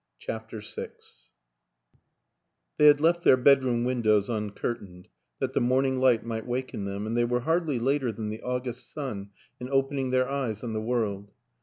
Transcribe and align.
CHAPTER 0.17 0.61
VI 0.61 0.87
THEY 2.79 2.87
had 2.87 2.99
left 2.99 3.23
their 3.23 3.37
bedroom 3.37 3.83
windows 3.83 4.31
uncurtained, 4.31 5.09
that 5.37 5.53
the 5.53 5.61
morning 5.61 5.99
light 5.99 6.25
might 6.25 6.47
waken 6.47 6.85
them, 6.85 7.05
and 7.05 7.15
they 7.15 7.23
were 7.23 7.41
hardly 7.41 7.77
later 7.77 8.11
than 8.11 8.29
the 8.29 8.41
August 8.41 8.91
sun 8.91 9.29
in 9.59 9.69
opening 9.69 10.09
their 10.09 10.27
eyes 10.27 10.63
on 10.63 10.73
the 10.73 10.81
world. 10.81 11.29